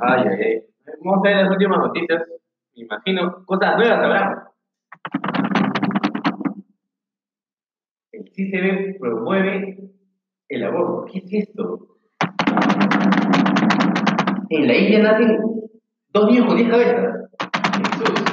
[0.00, 0.62] Ay, ay, ay.
[1.02, 2.22] Vamos a ver las últimas noticias.
[2.74, 4.52] Me imagino, cosas nuevas habrá.
[8.12, 9.78] El CCB promueve
[10.48, 11.06] el aborto.
[11.10, 11.98] ¿Qué es esto?
[14.50, 15.38] En la India nacen
[16.10, 17.30] dos niños con diez cabezas.
[17.76, 18.24] Jesús.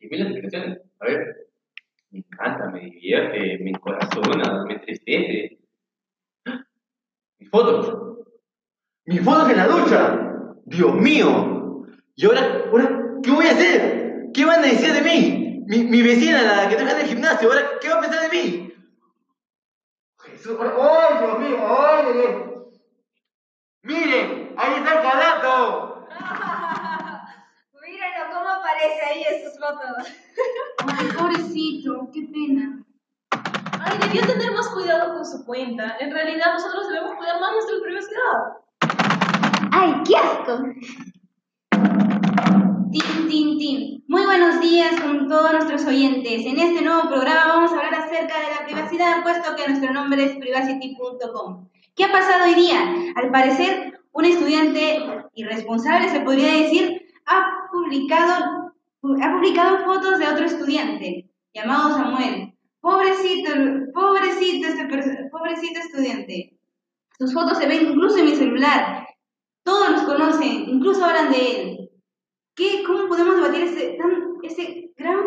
[0.00, 0.80] Dime las explicaciones.
[1.00, 1.36] A ver.
[2.10, 5.58] Me encanta, me divierte, me encorazona, me entristece.
[7.38, 8.18] Mis fotos.
[9.06, 10.31] Mis fotos en la ducha.
[10.64, 11.86] Dios mío.
[12.14, 14.30] ¿Y ahora, ahora qué voy a hacer?
[14.34, 15.64] ¿Qué van a decir de mí?
[15.66, 18.36] Mi, mi vecina, la que trabaja en el gimnasio, ¿ahora qué va a pensar de
[18.36, 18.74] mí?
[20.18, 21.58] Jesús, ¡ay, Dios mío!
[21.68, 22.72] ¡ay, Dios mío!
[23.82, 24.54] ¡Miren!
[24.56, 26.06] ¡Ahí está el calato!
[27.82, 30.08] Míralo cómo aparece ahí en sus fotos.
[30.86, 32.84] Ay, pobrecito, qué pena.
[33.80, 35.96] Ay, debió tener más cuidado con su cuenta.
[35.98, 38.61] En realidad, nosotros debemos cuidar más nuestra privacidad.
[39.84, 40.62] ¡Ay, qué asco!
[42.92, 44.02] Tim, tim, tim.
[44.06, 46.46] Muy buenos días con todos nuestros oyentes.
[46.46, 50.22] En este nuevo programa vamos a hablar acerca de la privacidad, puesto que nuestro nombre
[50.22, 51.68] es privacity.com.
[51.96, 52.78] ¿Qué ha pasado hoy día?
[53.16, 54.98] Al parecer, un estudiante
[55.34, 58.72] irresponsable, se podría decir, ha publicado,
[59.20, 62.54] ha publicado fotos de otro estudiante llamado Samuel.
[62.80, 63.50] Pobrecito,
[63.92, 66.56] pobrecito, este, pobrecito estudiante.
[67.18, 69.01] Sus fotos se ven incluso en mi celular.
[69.62, 71.90] Todos los conocen, incluso hablan de él.
[72.54, 75.18] ¿Qué, ¿Cómo podemos debatir ese, tan, ese gran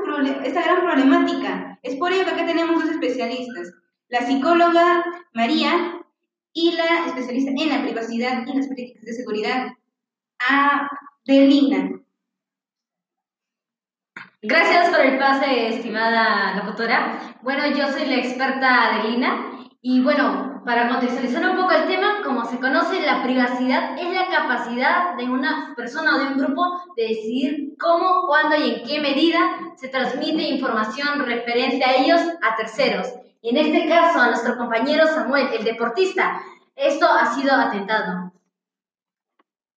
[0.44, 1.80] esta gran problemática?
[1.82, 3.74] Es por ello que acá tenemos dos especialistas,
[4.10, 6.02] la psicóloga María
[6.54, 9.68] y la especialista en la privacidad y las políticas de seguridad,
[10.40, 12.02] Adelina.
[14.42, 17.36] Gracias por el pase, estimada locutora.
[17.42, 22.44] Bueno, yo soy la experta Adelina y bueno, para contextualizar un poco el tema, como
[22.46, 27.04] se conoce, la privacidad es la capacidad de una persona o de un grupo de
[27.04, 29.40] decidir cómo, cuándo y en qué medida
[29.76, 33.08] se transmite información referente a ellos a terceros.
[33.42, 36.42] Y en este caso, a nuestro compañero Samuel, el deportista,
[36.76, 38.34] esto ha sido atentado.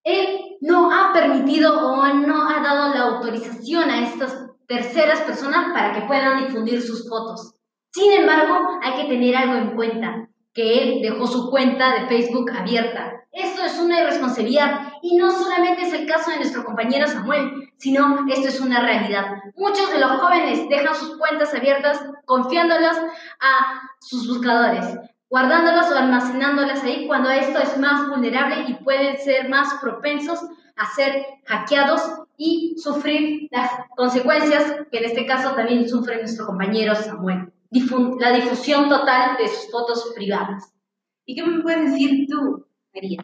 [0.04, 5.92] Él no ha permitido o no ha dado la autorización a estas terceras personas para
[5.92, 7.54] que puedan difundir sus fotos.
[7.92, 12.50] Sin embargo, hay que tener algo en cuenta, que él dejó su cuenta de Facebook
[12.50, 13.22] abierta.
[13.30, 18.26] Esto es una irresponsabilidad y no solamente es el caso de nuestro compañero Samuel, sino
[18.28, 19.36] esto es una realidad.
[19.54, 22.96] Muchos de los jóvenes dejan sus cuentas abiertas confiándolas
[23.38, 24.98] a sus buscadores,
[25.30, 30.40] guardándolas o almacenándolas ahí cuando esto es más vulnerable y pueden ser más propensos
[30.74, 32.02] a ser hackeados
[32.36, 37.52] y sufrir las consecuencias que en este caso también sufre nuestro compañero Samuel.
[37.70, 40.72] Difun- la difusión total de sus fotos privadas.
[41.26, 43.22] ¿Y qué me puedes decir tú, María?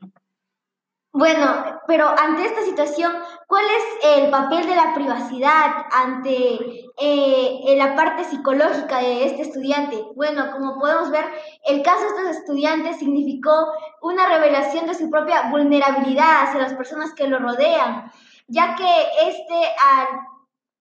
[1.12, 3.12] Bueno, pero ante esta situación,
[3.46, 10.04] ¿cuál es el papel de la privacidad ante eh, la parte psicológica de este estudiante?
[10.16, 11.24] Bueno, como podemos ver,
[11.66, 13.72] el caso de estos estudiantes significó
[14.02, 18.10] una revelación de su propia vulnerabilidad hacia las personas que lo rodean,
[18.48, 20.08] ya que este al,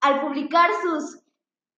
[0.02, 1.20] al publicar sus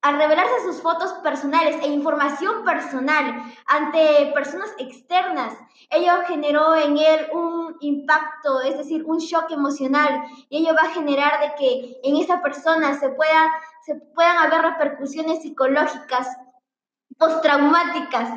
[0.06, 5.58] al revelarse sus fotos personales e información personal ante personas externas,
[5.90, 10.94] ello generó en él un impacto, es decir, un shock emocional, y ello va a
[10.94, 13.52] generar de que en esa persona se, pueda,
[13.84, 16.28] se puedan haber repercusiones psicológicas
[17.18, 18.30] postraumáticas.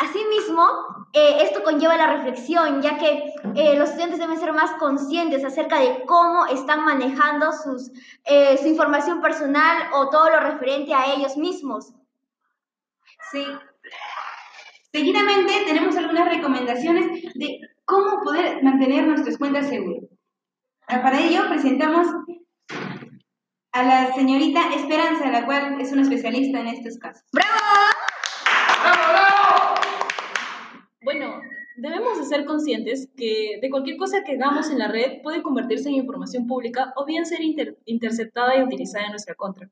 [0.00, 0.64] Asimismo,
[1.12, 5.78] eh, esto conlleva la reflexión, ya que eh, los estudiantes deben ser más conscientes acerca
[5.78, 7.90] de cómo están manejando sus,
[8.24, 11.92] eh, su información personal o todo lo referente a ellos mismos.
[13.30, 13.44] Sí.
[14.90, 20.08] Seguidamente tenemos algunas recomendaciones de cómo poder mantener nuestras cuentas seguras.
[20.88, 22.06] Ah, Para ello presentamos
[23.72, 27.22] a la señorita Esperanza, la cual es una especialista en estos casos.
[31.12, 31.40] Bueno,
[31.74, 35.88] debemos de ser conscientes que de cualquier cosa que hagamos en la red puede convertirse
[35.88, 39.68] en información pública o bien ser inter- interceptada y utilizada en nuestra contra.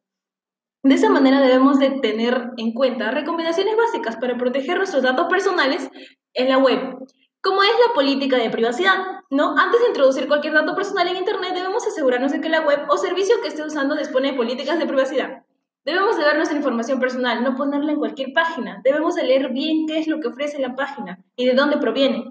[0.82, 5.88] De esa manera debemos de tener en cuenta recomendaciones básicas para proteger nuestros datos personales
[6.34, 6.98] en la web,
[7.40, 8.96] como es la política de privacidad,
[9.30, 9.56] ¿no?
[9.56, 12.96] Antes de introducir cualquier dato personal en Internet debemos asegurarnos de que la web o
[12.96, 15.44] servicio que esté usando dispone de políticas de privacidad.
[15.88, 18.78] Debemos de ver nuestra información personal, no ponerla en cualquier página.
[18.84, 22.26] Debemos de leer bien qué es lo que ofrece la página y de dónde proviene.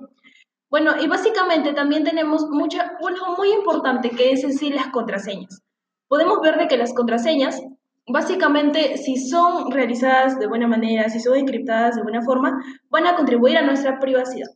[0.70, 5.64] Bueno, y básicamente también tenemos mucha, algo muy importante que es en sí las contraseñas.
[6.08, 7.60] Podemos ver de que las contraseñas,
[8.08, 13.16] básicamente, si son realizadas de buena manera, si son encriptadas de buena forma, van a
[13.16, 14.50] contribuir a nuestra privacidad.